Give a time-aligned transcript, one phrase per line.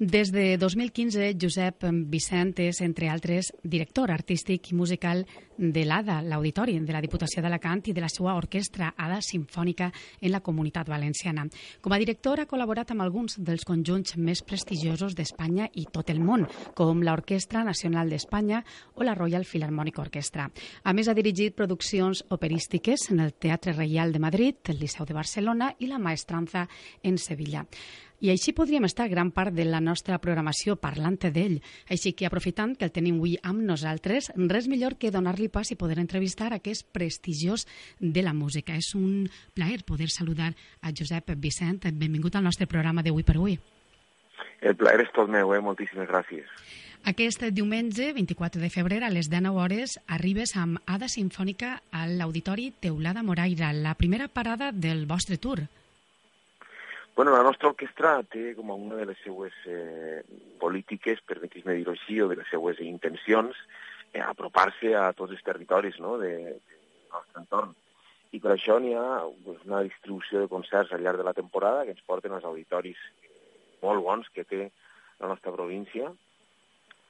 [0.00, 5.26] Des de 2015, Josep Vicent és, entre altres, director artístic i musical
[5.58, 9.90] de l'ADA, l'Auditori de la Diputació d'Alacant i de la seva orquestra ADA Simfònica
[10.22, 11.44] en la Comunitat Valenciana.
[11.84, 16.24] Com a director ha col·laborat amb alguns dels conjunts més prestigiosos d'Espanya i tot el
[16.24, 18.64] món, com l'Orquestra Nacional d'Espanya
[18.96, 20.48] o la Royal Philharmonic Orchestra.
[20.82, 25.20] A més, ha dirigit produccions operístiques en el Teatre Reial de Madrid, el Liceu de
[25.20, 26.70] Barcelona i la Maestranza
[27.02, 27.66] en Sevilla.
[28.20, 31.56] I així podríem estar gran part de la nostra programació parlant d'ell.
[31.88, 35.76] Així que, aprofitant que el tenim avui amb nosaltres, res millor que donar-li pas i
[35.80, 37.66] poder entrevistar aquest prestigiós
[37.98, 38.76] de la música.
[38.76, 39.24] És un
[39.56, 41.88] plaer poder saludar a Josep Vicent.
[41.96, 43.56] Benvingut al nostre programa d'avui per avui.
[44.60, 45.64] El plaer és tot meu, eh?
[45.64, 46.44] moltíssimes gràcies.
[47.08, 52.68] Aquest diumenge, 24 de febrer, a les 19 hores, arribes amb Ada Sinfònica a l'Auditori
[52.84, 55.64] Teulada Moraira, la primera parada del vostre tour.
[57.20, 60.22] Bueno, la nostra orquestra té com a una de les seues eh,
[60.56, 63.58] polítiques, permetis-me dir-ho així, o de les seues intencions,
[64.14, 66.14] eh, apropar-se a tots els territoris no?
[66.16, 67.74] de, del nostre entorn.
[68.32, 69.04] I per això n'hi ha
[69.44, 73.04] pues, una distribució de concerts al llarg de la temporada que ens porten als auditoris
[73.84, 74.70] molt bons que té
[75.20, 76.08] la nostra província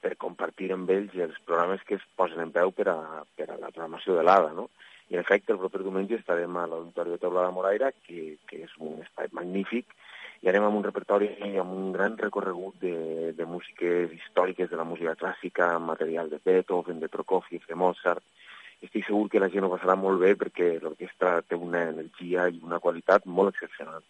[0.03, 2.99] per compartir amb ells els programes que es posen en peu per a,
[3.39, 4.67] per a la programació de l'ADA, no?
[5.11, 8.61] I, en efecte, el proper diumenge estarem a l'Auditori de Teulada de Moraira, que, que
[8.63, 9.91] és un espai magnífic,
[10.41, 11.27] i anem amb un repertori
[11.59, 17.03] amb un gran recorregut de, de músiques històriques de la música clàssica, material de Beethoven,
[17.03, 18.23] de Prokofiev, de Mozart.
[18.81, 22.63] Estic segur que la gent ho passarà molt bé perquè l'orquestra té una energia i
[22.63, 24.01] una qualitat molt excepcional.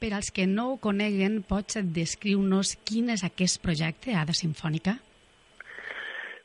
[0.00, 5.00] Per als que no ho coneguen, pots descriure-nos quin és aquest projecte, Ada Simfònica?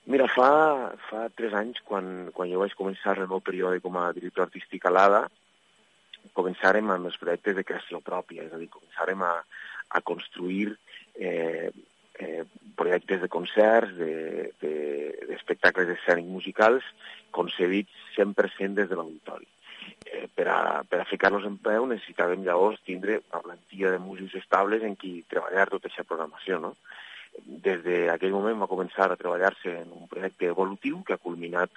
[0.05, 0.49] Mira, fa,
[1.09, 4.85] fa tres anys, quan, quan jo vaig començar el meu període com a director artístic
[4.85, 5.23] a l'ADA,
[6.37, 9.33] començàrem amb els projectes de creació pròpia, és a dir, començàrem a,
[9.97, 10.75] a construir
[11.17, 11.71] eh,
[12.19, 12.43] eh,
[12.77, 13.97] projectes de concerts,
[14.61, 16.85] d'espectacles de, de, escènics musicals,
[17.33, 19.49] concebits 100% des de l'auditori.
[20.05, 24.37] Eh, per a, per a ficar-los en peu necessitàvem llavors tindre una plantilla de músics
[24.41, 26.75] estables en qui treballar tota aquesta programació, no?
[27.45, 31.71] Des d'aquell moment va començar a treballar-se en un projecte evolutiu que ha culminat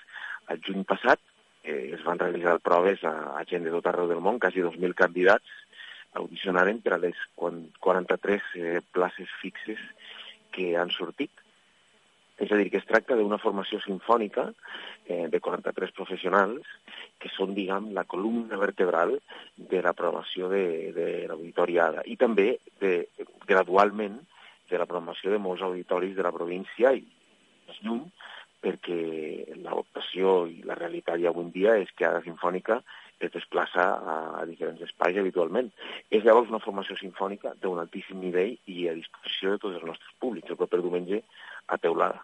[0.52, 1.20] el juny passat.
[1.62, 4.94] Eh, es van realitzar proves a, a gent de tot arreu del món, quasi 2.000
[4.98, 5.56] candidats
[6.18, 9.82] audicionaren per a les 43 eh, places fixes
[10.54, 11.32] que han sortit.
[12.38, 14.46] És a dir, que es tracta d'una formació sinfònica
[15.10, 16.66] eh, de 43 professionals
[17.18, 19.16] que són, diguem, la columna vertebral
[19.56, 20.64] de la programació de,
[20.94, 23.08] de l'auditoriada i també, de,
[23.48, 24.20] gradualment,
[24.70, 27.04] de la programació de molts auditoris de la província i
[27.68, 28.06] més lluny,
[28.62, 29.02] perquè
[29.62, 32.80] l'adaptació i la realitat ja avui en dia és que Ada Sinfònica
[33.18, 35.70] es desplaça a, a diferents espais habitualment.
[36.10, 40.18] És llavors una formació sinfònica d'un altíssim nivell i a disposició de tots els nostres
[40.22, 41.22] públics, el proper diumenge
[41.66, 42.22] a Teulada.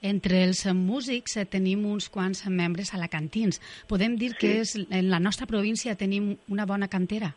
[0.00, 3.60] Entre els músics eh, tenim uns quants membres alacantins.
[3.88, 4.38] Podem dir sí.
[4.40, 7.34] que és, en la nostra província tenim una bona cantera?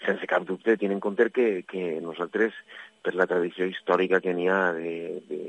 [0.00, 2.54] Sense cap dubte, tenint en compte que, que nosaltres
[3.04, 4.94] per la tradició històrica que n'hi ha de,
[5.28, 5.40] de,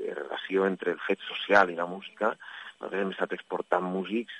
[0.00, 2.34] de relació entre el fet social i la música,
[2.78, 4.34] nosaltres hem estat exportant músics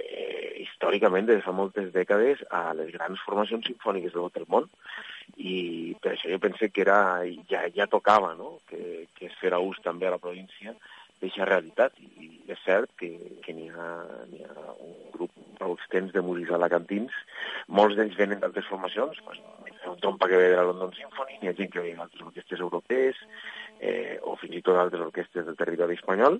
[0.00, 4.48] eh, històricament des de fa moltes dècades a les grans formacions sinfòniques de tot el
[4.48, 4.68] món
[5.36, 8.58] i per això jo pense que era, ja, ja tocava no?
[8.68, 10.74] que, que es fera ús també a la província
[11.22, 13.12] d'aquesta realitat i és cert que,
[13.44, 17.14] que n'hi ha, ha un grup prou extens de músics alacantins,
[17.68, 19.38] molts d'ells venen d'altres formacions, pues,
[19.86, 22.60] un trompa que ve de la London Symphony, hi ha gent que ve d'altres orquestes
[22.66, 23.22] europees,
[23.82, 26.38] eh, o fins i tot d'altres orquestes del territori espanyol,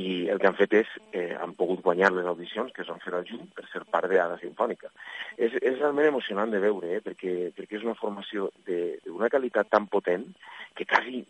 [0.00, 3.02] i el que han fet és, eh, han pogut guanyar les audicions que es van
[3.04, 4.88] fer al juny per ser part d'Ada Sinfònica.
[5.36, 9.86] És, és realment emocionant de veure, eh, perquè, perquè és una formació d'una qualitat tan
[9.92, 10.30] potent
[10.74, 11.24] que quasi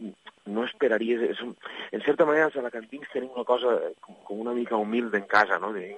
[0.46, 1.22] no esperaries...
[1.32, 1.40] És,
[1.90, 3.74] en certa manera, els alacantins tenim una cosa
[4.04, 5.72] com, com una mica humilde en casa, no?
[5.74, 5.88] De,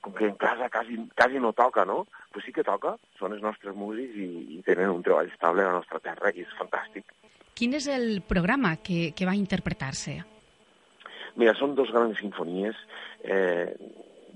[0.00, 2.06] com que en casa quasi, quasi no toca, no?
[2.32, 5.70] Pues sí que toca, són els nostres músics i, i tenen un treball estable a
[5.70, 7.12] la nostra terra i és fantàstic.
[7.54, 10.16] Quin és el programa que, que va interpretar-se?
[11.38, 12.78] Mira, són dos grans sinfonies,
[13.22, 13.70] eh,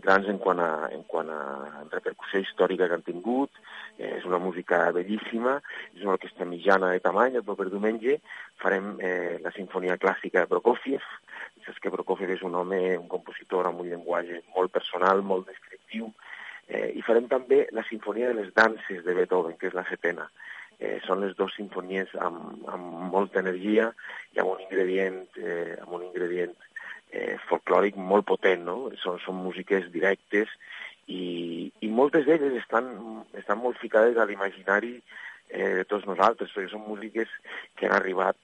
[0.03, 1.41] grans en quant, a, en quant a
[1.91, 3.51] repercussió històrica que han tingut,
[3.99, 5.57] eh, és una música bellíssima,
[5.97, 8.21] és una orquestra mitjana de tamany, el proper diumenge
[8.63, 11.03] farem eh, la sinfonia clàssica de Prokofiev,
[11.67, 16.13] saps que Prokofiev és un home, un compositor amb un llenguatge molt personal, molt descriptiu,
[16.69, 20.31] eh, i farem també la sinfonia de les danses de Beethoven, que és la setena.
[20.79, 23.89] Eh, són les dues sinfonies amb, amb molta energia
[24.37, 26.55] i amb un ingredient, eh, amb un ingredient
[27.11, 28.77] eh, folclòric molt potent, no?
[29.03, 30.53] Són, són músiques directes
[31.09, 32.93] i, i moltes d'elles estan,
[33.41, 34.95] estan molt ficades a l'imaginari
[35.49, 37.33] eh, de tots nosaltres, perquè són músiques
[37.75, 38.39] que han arribat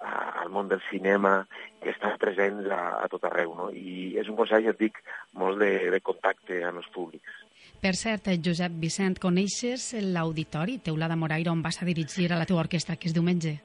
[0.00, 1.46] al món del cinema,
[1.82, 3.70] que estan presents a, a tot arreu, no?
[3.70, 5.00] I és un concert, ja et dic,
[5.36, 7.40] molt de, de contacte amb els públics.
[7.80, 12.48] Per cert, eh, Josep Vicent, coneixes l'auditori Teulada Moraire on vas a dirigir a la
[12.48, 13.60] teva orquestra que és diumenge?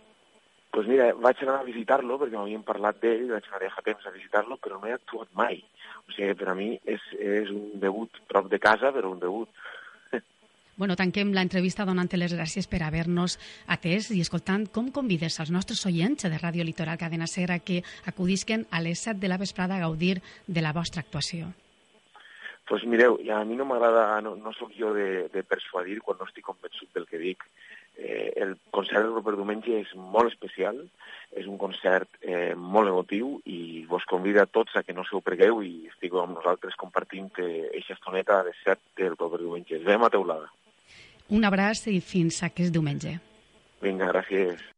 [0.75, 4.11] pues mira, vaig anar a visitar-lo perquè m'havien parlat d'ell, vaig anar ja temps a
[4.11, 5.61] visitar-lo, però no he actuat mai.
[6.03, 9.47] O sigui, per a mi és, és un debut prop de casa, però un debut.
[10.75, 13.37] Bueno, tanquem l'entrevista donant les gràcies per haver-nos
[13.71, 17.77] atès i escoltant com convides als nostres oients de Ràdio Litoral Cadena Ser a que
[18.11, 21.47] acudisquen a les 7 de la vesprada a gaudir de la vostra actuació.
[22.67, 26.27] Pues mireu, a mi no m'agrada, no, no sóc jo de, de persuadir quan no
[26.27, 27.47] estic convençut del que dic.
[27.95, 30.81] Eh, el concert del proper diumenge és molt especial,
[31.31, 35.15] és un concert eh, molt emotiu i vos convida a tots a que no se
[35.15, 39.79] ho pregueu i estigueu amb nosaltres compartint aquesta eh, estoneta de set del proper diumenge.
[39.79, 40.51] Ens veiem a teulada.
[41.33, 43.17] Un abraç i fins aquest diumenge.
[43.81, 44.74] Vinga, gràcies.